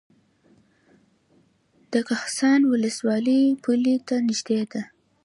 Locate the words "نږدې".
4.27-4.61